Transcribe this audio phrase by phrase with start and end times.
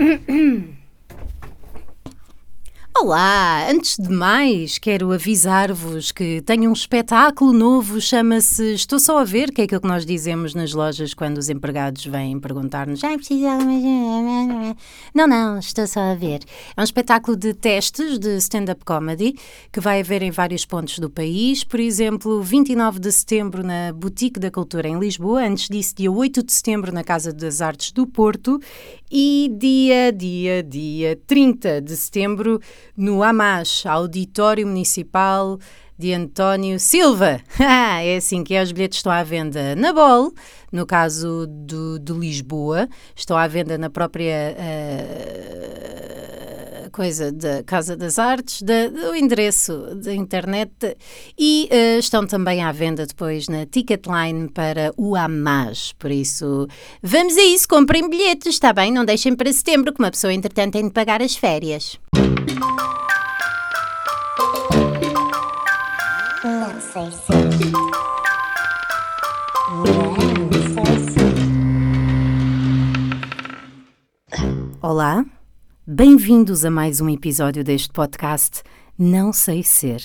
[0.00, 0.79] 嗯。
[3.02, 3.66] Olá!
[3.66, 9.52] Antes de mais, quero avisar-vos que tenho um espetáculo novo, chama-se Estou Só a Ver,
[9.52, 13.56] que é aquilo que nós dizemos nas lojas quando os empregados vêm perguntar-nos ah, precisa
[15.14, 16.40] Não, não, estou só a ver.
[16.76, 19.34] É um espetáculo de testes de stand-up comedy
[19.72, 21.64] que vai haver em vários pontos do país.
[21.64, 26.42] Por exemplo, 29 de setembro na Boutique da Cultura em Lisboa, antes disso, dia 8
[26.42, 28.60] de setembro na Casa das Artes do Porto
[29.10, 32.60] e dia, dia, dia 30 de setembro
[33.00, 35.58] no AMAS, Auditório Municipal
[35.98, 37.40] de António Silva.
[37.58, 40.34] é assim que é, os bilhetes estão à venda na BOL,
[40.70, 42.86] no caso do, de Lisboa,
[43.16, 45.89] estão à venda na própria uh,
[46.90, 50.96] coisa da Casa das Artes, da, do endereço da internet
[51.38, 56.66] e uh, estão também à venda depois na Ticketline para o AMAS, por isso
[57.02, 58.92] vamos a isso, comprem bilhetes, está bem?
[58.92, 61.98] Não deixem para setembro, que uma pessoa entretanto tem de pagar as férias.
[66.42, 67.32] Não sei se.
[69.70, 71.20] Não sei se.
[74.82, 75.24] Olá,
[75.86, 78.62] bem-vindos a mais um episódio deste podcast
[78.98, 80.02] Não Sei Ser.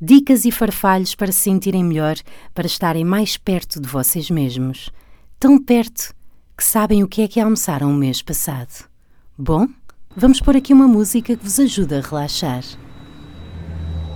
[0.00, 2.16] Dicas e farfalhos para se sentirem melhor,
[2.52, 4.90] para estarem mais perto de vocês mesmos.
[5.40, 6.14] Tão perto
[6.56, 8.86] que sabem o que é que almoçaram o mês passado.
[9.36, 9.66] Bom?
[10.14, 12.62] Vamos pôr aqui uma música que vos ajuda a relaxar.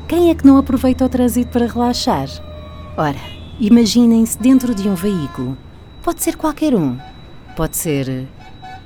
[0.07, 2.29] Quem é que não aproveita o trânsito para relaxar?
[2.97, 3.19] Ora,
[3.59, 5.57] imaginem-se dentro de um veículo.
[6.03, 6.99] Pode ser qualquer um.
[7.57, 8.29] Pode ser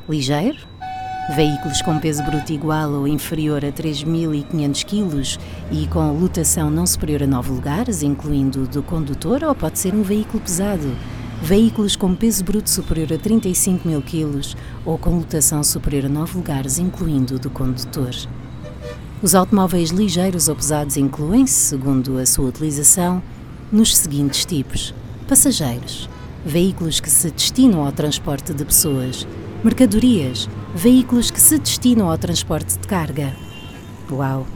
[0.09, 0.72] ligeiro,
[1.31, 5.39] veículos com peso bruto igual ou inferior a 3.500 kg
[5.71, 10.03] e com lotação não superior a 9 lugares, incluindo do condutor, ou pode ser um
[10.03, 10.97] veículo pesado,
[11.41, 16.37] veículos com peso bruto superior a 35 mil quilos ou com lotação superior a 9
[16.37, 18.11] lugares, incluindo do condutor.
[19.23, 23.23] Os automóveis ligeiros ou pesados incluem-se, segundo a sua utilização,
[23.71, 24.93] nos seguintes tipos:
[25.29, 26.11] passageiros,
[26.45, 29.27] veículos que se destinam ao transporte de pessoas,
[29.65, 33.33] mercadorias, veículos que se destinam ao transporte de carga.
[34.11, 34.47] Uau!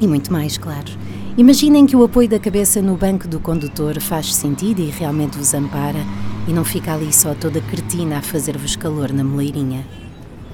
[0.00, 0.90] E muito mais, claro.
[1.36, 5.52] Imaginem que o apoio da cabeça no banco do condutor faz sentido e realmente vos
[5.52, 6.00] ampara
[6.48, 9.86] e não fica ali só toda cretina a fazer-vos calor na moleirinha.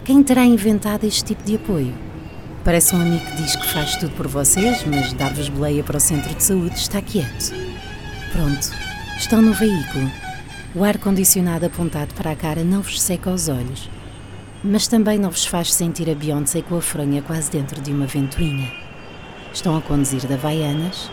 [0.04, 1.94] Quem terá inventado este tipo de apoio?
[2.64, 6.00] Parece um amigo que diz que faz tudo por vocês, mas dar-vos boleia para o
[6.00, 7.52] centro de saúde está quieto.
[8.32, 8.70] Pronto,
[9.16, 10.25] estão no veículo.
[10.76, 13.88] O ar-condicionado apontado para a cara não vos seca os olhos,
[14.62, 18.04] mas também não vos faz sentir a Beyoncé com a fronha quase dentro de uma
[18.04, 18.70] ventoinha.
[19.54, 21.10] Estão a conduzir da Vaianas,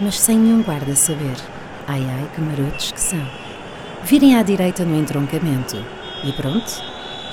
[0.00, 1.36] mas sem nenhum guarda saber.
[1.86, 3.20] Ai ai, que marotos que são.
[4.02, 5.76] Virem à direita no entroncamento.
[6.24, 6.82] E pronto,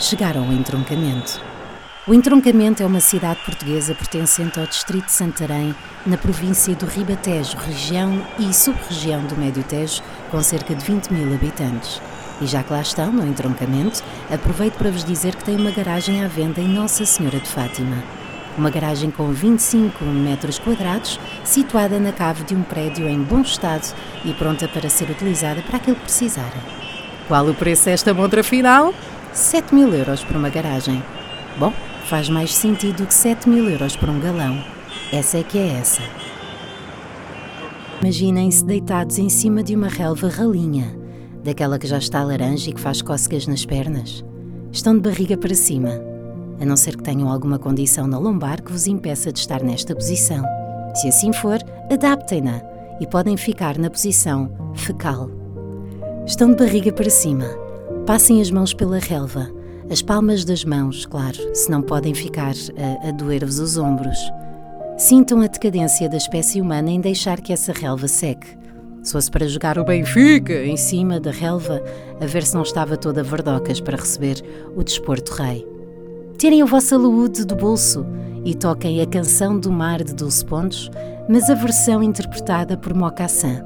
[0.02, 1.40] chegaram ao entroncamento.
[2.06, 5.74] O entroncamento é uma cidade portuguesa pertencente ao distrito de Santarém,
[6.06, 11.32] na província do Ribatejo, região e sub-região do Médio Tejo, com cerca de 20 mil
[11.32, 12.02] habitantes.
[12.42, 16.26] E já que lá estão, no entroncamento, aproveito para vos dizer que tem uma garagem
[16.26, 18.04] à venda em Nossa Senhora de Fátima.
[18.58, 23.94] Uma garagem com 25 metros quadrados, situada na cave de um prédio em bom estado
[24.26, 26.62] e pronta para ser utilizada para aquilo que precisarem.
[27.28, 28.92] Qual o preço desta montra final?
[29.34, 31.04] 7 mil euros por uma garagem.
[31.60, 31.72] Bom,
[32.06, 34.64] faz mais sentido que 7 mil euros por um galão.
[35.12, 36.02] Essa é que é essa.
[38.04, 40.94] Imaginem-se deitados em cima de uma relva ralinha,
[41.42, 44.26] daquela que já está laranja e que faz cócegas nas pernas.
[44.74, 46.02] Estão de barriga para cima
[46.60, 49.96] a não ser que tenham alguma condição na lombar que vos impeça de estar nesta
[49.96, 50.44] posição.
[50.96, 51.60] Se assim for,
[51.90, 52.62] adaptem-na
[53.00, 55.32] e podem ficar na posição fecal.
[56.26, 57.46] Estão de barriga para cima.
[58.06, 59.50] Passem as mãos pela relva,
[59.90, 64.20] as palmas das mãos, claro, se não podem ficar a, a doer-vos os ombros.
[65.04, 68.58] Sintam a decadência da espécie humana em deixar que essa relva seque.
[69.02, 71.84] Se fosse para jogar o Benfica em cima da relva,
[72.22, 74.42] a ver se não estava toda verdocas para receber
[74.74, 75.68] o desporto rei.
[76.38, 78.06] Tirem a vossa luúde do bolso
[78.46, 80.90] e toquem a canção do mar de Dulce Pontos,
[81.28, 83.60] mas a versão interpretada por Mocassin.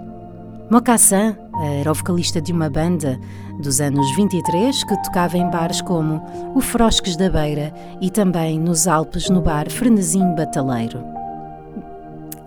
[0.71, 1.35] Mocassin
[1.79, 3.19] era o vocalista de uma banda
[3.61, 6.19] dos anos 23 que tocava em bares como
[6.55, 7.71] o Frosques da Beira
[8.01, 11.16] e também nos Alpes no bar Frenesim Bataleiro.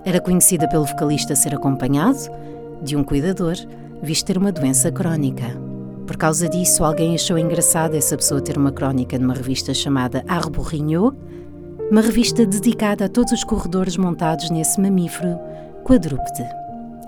[0.04, 2.18] Era conhecida pelo vocalista ser acompanhado
[2.82, 3.54] de um cuidador,
[4.02, 5.46] visto ter uma doença crónica.
[6.06, 11.14] Por causa disso, alguém achou engraçado essa pessoa ter uma crónica numa revista chamada Arborrinho,
[11.90, 15.38] uma revista dedicada a todos os corredores montados nesse mamífero
[15.84, 16.42] quadrúpede.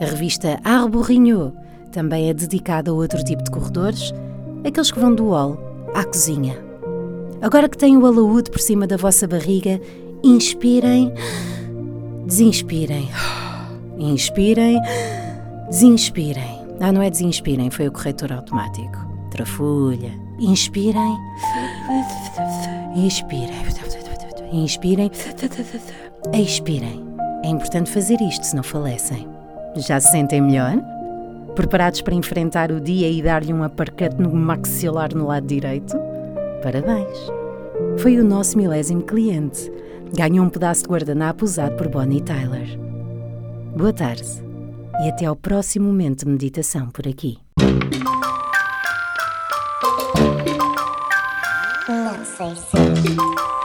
[0.00, 1.52] A revista Arborrinho
[1.90, 4.12] também é dedicada a outro tipo de corredores,
[4.64, 5.58] aqueles que vão do hall
[5.94, 6.56] à cozinha.
[7.40, 9.80] Agora que têm o alaúde por cima da vossa barriga,
[10.22, 11.12] inspirem,
[12.26, 13.08] desinspirem.
[13.98, 14.80] Inspirem,
[15.68, 16.62] desinspirem.
[16.80, 18.98] Ah, não é desinspirem, foi o corretor automático.
[19.30, 20.10] Trafulha.
[20.38, 21.16] Inspirem,
[22.96, 23.50] inspirem,
[24.52, 25.10] inspirem,
[26.34, 27.04] expirem.
[27.44, 29.28] É importante fazer isto, se não falecem.
[29.76, 30.74] Já se sentem melhor?
[31.54, 35.96] Preparados para enfrentar o dia e dar-lhe um aparcate no maxilar no lado direito?
[36.62, 37.18] Parabéns!
[37.98, 39.70] Foi o nosso milésimo cliente.
[40.14, 42.78] Ganhou um pedaço de guardanapo usado por Bonnie Tyler.
[43.74, 44.28] Boa tarde
[45.02, 47.38] e até ao próximo momento de meditação por aqui.
[51.88, 53.61] Não sei se.